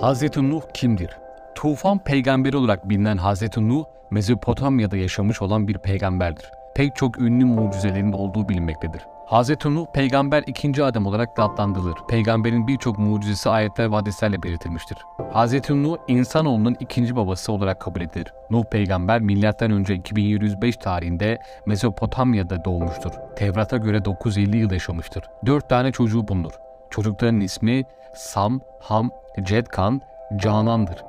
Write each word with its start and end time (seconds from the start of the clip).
Hazreti 0.00 0.50
Nuh 0.50 0.62
kimdir? 0.74 1.10
Tufan 1.54 1.98
peygamberi 1.98 2.56
olarak 2.56 2.88
bilinen 2.88 3.16
Hazreti 3.16 3.68
Nuh, 3.68 3.84
Mezopotamya'da 4.10 4.96
yaşamış 4.96 5.42
olan 5.42 5.68
bir 5.68 5.78
peygamberdir. 5.78 6.44
Pek 6.74 6.96
çok 6.96 7.20
ünlü 7.20 7.44
mucizelerin 7.44 8.12
olduğu 8.12 8.48
bilinmektedir. 8.48 9.02
Hazreti 9.26 9.74
Nuh 9.74 9.86
peygamber 9.94 10.44
ikinci 10.46 10.84
adam 10.84 11.06
olarak 11.06 11.36
da 11.36 11.44
adlandırılır. 11.44 11.94
Peygamberin 12.08 12.66
birçok 12.66 12.98
mucizesi 12.98 13.50
ayetler 13.50 13.90
ve 13.90 13.94
hadislerle 13.94 14.42
belirtilmiştir. 14.42 14.98
Hazreti 15.32 15.82
Nuh 15.82 15.96
insanoğlunun 16.08 16.76
ikinci 16.80 17.16
babası 17.16 17.52
olarak 17.52 17.80
kabul 17.80 18.00
edilir. 18.00 18.32
Nuh 18.50 18.64
peygamber 18.64 19.20
M.Ö. 19.20 19.94
2705 19.94 20.76
tarihinde 20.76 21.38
Mezopotamya'da 21.66 22.64
doğmuştur. 22.64 23.12
Tevrat'a 23.36 23.76
göre 23.76 24.04
950 24.04 24.56
yıl 24.56 24.70
yaşamıştır. 24.70 25.24
Dört 25.46 25.68
tane 25.68 25.92
çocuğu 25.92 26.28
bulunur. 26.28 26.52
Çocukların 26.90 27.40
ismi 27.40 27.84
Sam, 28.14 28.60
Ham, 28.80 29.10
Cedkan, 29.42 30.00
Canan'dır. 30.36 31.04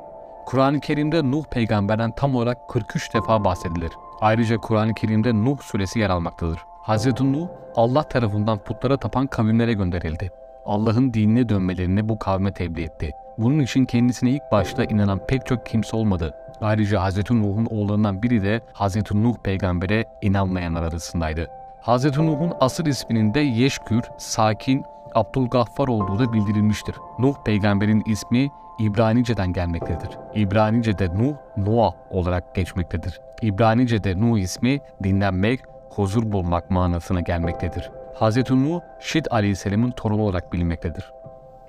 Kur'an-ı 0.46 0.80
Kerim'de 0.80 1.32
Nuh 1.32 1.44
peygamberden 1.46 2.12
tam 2.12 2.36
olarak 2.36 2.70
43 2.70 3.14
defa 3.14 3.44
bahsedilir. 3.44 3.92
Ayrıca 4.22 4.58
Kur'an-ı 4.58 4.94
Kerim'de 4.94 5.34
Nuh 5.34 5.58
suresi 5.62 6.00
yer 6.00 6.10
almaktadır. 6.10 6.60
Hz. 6.88 7.22
Nuh 7.22 7.48
Allah 7.76 8.04
tarafından 8.04 8.58
putlara 8.58 8.98
tapan 8.98 9.28
kavimlere 9.28 9.74
gönderildi. 9.74 10.32
Allah'ın 10.66 11.14
dinine 11.14 11.50
dönmelerini 11.50 12.10
bu 12.10 12.20
kavme 12.20 12.54
tebliğ 12.54 12.84
etti. 12.84 13.12
Bunun 13.38 13.60
için 13.60 13.86
kendisine 13.86 14.30
ilk 14.30 14.52
başta 14.52 14.84
inanan 14.84 15.26
pek 15.28 15.46
çok 15.46 15.66
kimse 15.66 15.98
olmadı. 15.98 16.34
Ayrıca 16.62 17.10
Hz. 17.10 17.32
Nuh'un 17.32 17.66
oğullarından 17.66 18.24
biri 18.24 18.44
de 18.44 18.62
Hz. 18.74 18.96
Nuh 19.14 19.36
peygambere 19.44 20.06
inanmayanlar 20.22 20.84
arasındaydı. 20.84 21.48
Hz. 21.82 22.18
Nuh'un 22.18 22.54
asıl 22.60 22.86
isminin 22.86 23.34
de 23.34 23.40
Yeşkür, 23.40 24.04
Sakin, 24.18 24.86
Abdülgaffar 25.16 25.88
olduğu 25.88 26.20
da 26.20 26.34
bildirilmiştir. 26.34 26.96
Nuh 27.20 27.36
peygamberin 27.46 28.04
ismi 28.06 28.50
İbranice'den 28.80 29.54
gelmektedir. 29.54 30.10
İbranice'de 30.36 31.08
Nuh, 31.08 31.34
Noah 31.58 31.94
olarak 32.12 32.56
geçmektedir. 32.56 33.22
İbranice'de 33.42 34.22
Nuh 34.22 34.38
ismi 34.38 34.80
dinlenmek, 35.04 35.60
huzur 35.90 36.32
bulmak 36.32 36.70
manasına 36.70 37.22
gelmektedir. 37.22 37.92
Hz. 38.20 38.52
Nuh, 38.52 38.82
Şid 39.00 39.26
Aleyhisselam'ın 39.32 39.92
torunu 39.92 40.22
olarak 40.22 40.54
bilinmektedir. 40.54 41.14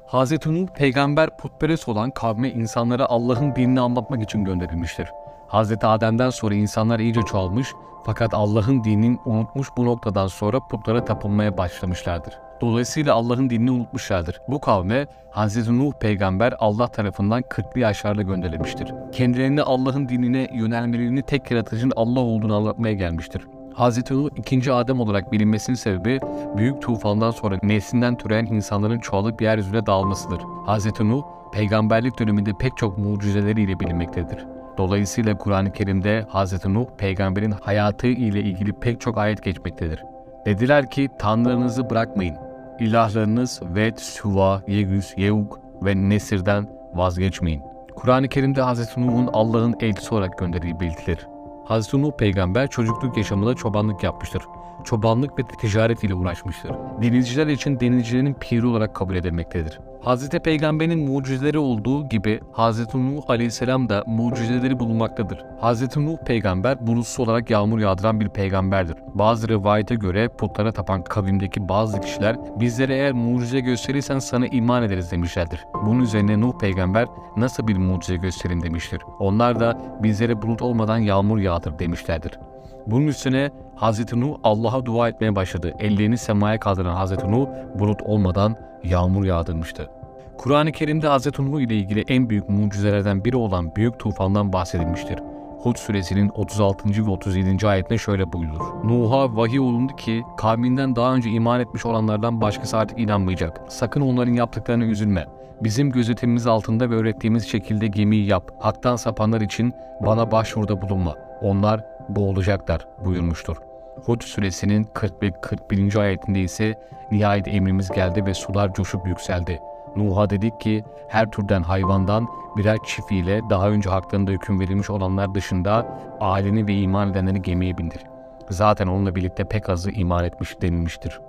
Hz. 0.06 0.47
Nuh 0.47 0.69
peygamber 0.69 1.36
putperest 1.36 1.88
olan 1.88 2.11
kavme 2.11 2.50
insanlara 2.50 3.06
Allah'ın 3.06 3.55
dinini 3.55 3.81
anlatmak 3.81 4.22
için 4.22 4.44
gönderilmiştir. 4.44 5.08
Hz. 5.53 5.73
Adem'den 5.83 6.31
sonra 6.31 6.55
insanlar 6.55 6.98
iyice 6.98 7.23
çoğalmış 7.23 7.75
fakat 8.05 8.34
Allah'ın 8.34 8.84
dinini 8.84 9.19
unutmuş 9.25 9.69
bu 9.77 9.84
noktadan 9.84 10.27
sonra 10.27 10.61
putlara 10.61 11.05
tapınmaya 11.05 11.59
başlamışlardır. 11.59 12.39
Dolayısıyla 12.61 13.15
Allah'ın 13.15 13.51
dinini 13.51 13.71
unutmuşlardır. 13.71 14.41
Bu 14.48 14.61
kavme 14.61 15.06
Hz. 15.33 15.69
Nuh 15.69 15.93
peygamber 16.01 16.55
Allah 16.59 16.87
tarafından 16.87 17.43
40'lı 17.43 17.81
yaşlarda 17.81 18.23
gönderilmiştir. 18.23 18.93
Kendilerine 19.12 19.62
Allah'ın 19.62 20.09
dinine 20.09 20.48
yönelmelerini 20.55 21.23
tek 21.23 21.51
yaratıcının 21.51 21.93
Allah 21.97 22.21
olduğunu 22.21 22.56
anlatmaya 22.56 22.95
gelmiştir. 22.95 23.43
Hz. 23.75 24.11
Nuh 24.11 24.31
ikinci 24.37 24.73
Adem 24.73 25.01
olarak 25.01 25.33
bilinmesinin 25.33 25.77
sebebi 25.77 26.21
büyük 26.56 26.83
tufandan 26.83 27.31
sonra 27.31 27.59
neslinden 27.62 28.17
türeyen 28.17 28.47
insanların 28.47 28.98
çoğalıp 28.98 29.43
yeryüzüne 29.43 29.87
dağılmasıdır. 29.87 30.41
Hz. 30.67 31.01
Nuh 31.01 31.23
peygamberlik 31.53 32.19
döneminde 32.19 32.51
pek 32.61 32.77
çok 32.77 32.98
mucizeleriyle 32.98 33.81
bilinmektedir. 33.81 34.59
Dolayısıyla 34.81 35.39
Kur'an-ı 35.39 35.73
Kerim'de 35.73 36.27
Hz. 36.33 36.67
Nuh 36.67 36.86
peygamberin 36.98 37.50
hayatı 37.50 38.06
ile 38.06 38.41
ilgili 38.41 38.73
pek 38.73 39.00
çok 39.00 39.19
ayet 39.19 39.42
geçmektedir. 39.42 40.03
Dediler 40.47 40.91
ki 40.91 41.09
tanrınızı 41.19 41.91
bırakmayın. 41.91 42.37
İlahlarınız 42.78 43.61
Ved, 43.62 43.97
Suva, 43.97 44.62
Yegüs, 44.69 45.14
Yevuk 45.17 45.61
ve 45.83 45.97
Nesir'den 45.97 46.69
vazgeçmeyin. 46.95 47.62
Kur'an-ı 47.97 48.28
Kerim'de 48.28 48.62
Hz. 48.62 48.97
Nuh'un 48.97 49.31
Allah'ın 49.33 49.75
elçisi 49.81 50.14
olarak 50.14 50.39
gönderdiği 50.39 50.81
belirtilir. 50.81 51.27
Hz. 51.69 51.94
Nuh 51.94 52.12
peygamber 52.12 52.67
çocukluk 52.70 53.17
yaşamında 53.17 53.55
çobanlık 53.55 54.03
yapmıştır. 54.03 54.42
Çobanlık 54.84 55.38
ve 55.38 55.43
ticaret 55.43 56.04
ile 56.04 56.15
uğraşmıştır. 56.15 56.71
Denizciler 57.03 57.47
için 57.47 57.81
denizcilerin 57.81 58.34
piri 58.34 58.66
olarak 58.66 58.94
kabul 58.94 59.15
edilmektedir. 59.15 59.81
Hz. 60.04 60.28
Peygamber'in 60.28 61.10
mucizeleri 61.10 61.59
olduğu 61.59 62.09
gibi 62.09 62.41
Hz. 62.53 62.94
Nuh 62.94 63.31
aleyhisselam 63.31 63.88
da 63.88 64.04
mucizeleri 64.06 64.78
bulunmaktadır. 64.78 65.44
Hz. 65.62 65.97
Nuh 65.97 66.16
peygamber 66.27 66.87
bulutsuz 66.87 67.21
olarak 67.21 67.50
yağmur 67.50 67.78
yağdıran 67.78 68.21
bir 68.21 68.28
peygamberdir. 68.28 68.97
Bazı 69.15 69.49
rivayete 69.49 69.94
göre 69.94 70.28
putlara 70.28 70.72
tapan 70.72 71.04
kavimdeki 71.04 71.69
bazı 71.69 72.00
kişiler 72.00 72.37
bizlere 72.60 72.94
eğer 72.94 73.12
mucize 73.12 73.60
gösterirsen 73.60 74.19
sana 74.19 74.47
iman 74.47 74.83
ederiz 74.83 75.12
demişlerdir. 75.12 75.65
Bunun 75.87 76.00
üzerine 76.00 76.41
Nuh 76.41 76.59
peygamber 76.59 77.06
nasıl 77.37 77.69
bir 77.69 77.77
mucize 77.77 78.16
gösterin 78.16 78.62
demiştir. 78.62 79.03
Onlar 79.19 79.60
da 79.60 79.99
bizlere 80.03 80.43
bulut 80.43 80.62
olmadan 80.62 80.99
yağmur 80.99 81.38
yağdır 81.38 81.78
demişlerdir. 81.78 82.38
Bunun 82.87 83.06
üstüne 83.06 83.50
Hz. 83.76 84.12
Nuh 84.12 84.37
Allah'a 84.44 84.87
dua 84.87 85.09
etmeye 85.09 85.37
başladı. 85.37 85.75
Ellerini 85.78 86.19
semaya 86.19 86.60
kaldıran 86.60 87.06
Hz. 87.06 87.25
Nuh 87.25 87.47
bulut 87.78 88.03
olmadan 88.03 88.56
yağmur 88.84 89.25
yağdırmıştı. 89.25 89.91
Kur'an-ı 90.38 90.72
Kerim'de 90.72 91.09
Hz. 91.09 91.38
Nuh 91.38 91.60
ile 91.60 91.76
ilgili 91.76 92.04
en 92.09 92.31
büyük 92.31 92.48
mucizelerden 92.48 93.25
biri 93.25 93.37
olan 93.37 93.76
büyük 93.76 93.98
tufandan 93.98 94.53
bahsedilmiştir. 94.53 95.19
Hud 95.62 95.76
suresinin 95.76 96.28
36. 96.28 97.06
ve 97.06 97.10
37. 97.10 97.69
ayetinde 97.69 97.98
şöyle 97.98 98.32
buyurulur. 98.32 98.60
Nuh'a 98.84 99.37
vahiy 99.37 99.60
olundu 99.60 99.97
ki 99.97 100.22
kavminden 100.37 100.97
daha 100.97 101.15
önce 101.15 101.31
iman 101.31 101.60
etmiş 101.60 101.87
olanlardan 101.87 102.41
başkası 102.41 102.77
artık 102.78 102.98
inanmayacak. 102.98 103.60
Sakın 103.69 104.00
onların 104.00 104.32
yaptıklarına 104.32 104.84
üzülme. 104.84 105.27
Bizim 105.62 105.91
gözetimimiz 105.91 106.47
altında 106.47 106.91
ve 106.91 106.94
öğrettiğimiz 106.94 107.48
şekilde 107.48 107.87
gemiyi 107.87 108.27
yap. 108.27 108.50
Haktan 108.59 108.97
sapanlar 108.97 109.41
için 109.41 109.72
bana 110.06 110.31
başvuruda 110.31 110.82
bulunma. 110.82 111.15
Onlar 111.42 111.84
boğulacaklar 112.16 112.87
buyurmuştur. 113.04 113.56
Hud 114.04 114.22
suresinin 114.22 114.84
40 114.94 115.22
ve 115.22 115.31
41. 115.43 115.97
ayetinde 115.97 116.41
ise 116.41 116.78
nihayet 117.10 117.48
emrimiz 117.48 117.91
geldi 117.91 118.26
ve 118.26 118.34
sular 118.34 118.75
coşup 118.75 119.06
yükseldi. 119.06 119.60
Nuh'a 119.97 120.31
dedik 120.31 120.60
ki 120.60 120.84
her 121.09 121.31
türden 121.31 121.62
hayvandan 121.62 122.28
birer 122.56 122.78
çift 122.87 123.12
ile 123.12 123.41
daha 123.50 123.69
önce 123.69 123.91
haklarında 123.91 124.31
hüküm 124.31 124.60
verilmiş 124.60 124.91
olanlar 124.91 125.34
dışında 125.34 125.98
aileni 126.21 126.66
ve 126.66 126.75
iman 126.75 127.10
edenleri 127.10 127.43
gemiye 127.43 127.78
bindir. 127.78 128.03
Zaten 128.50 128.87
onunla 128.87 129.15
birlikte 129.15 129.44
pek 129.44 129.69
azı 129.69 129.91
iman 129.91 130.25
etmiş 130.25 130.60
denilmiştir. 130.62 131.21